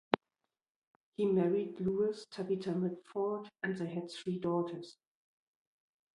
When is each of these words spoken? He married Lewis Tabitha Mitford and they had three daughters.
He 1.15 1.27
married 1.27 1.79
Lewis 1.79 2.25
Tabitha 2.31 2.71
Mitford 2.73 3.47
and 3.61 3.77
they 3.77 3.85
had 3.85 4.09
three 4.09 4.39
daughters. 4.39 4.97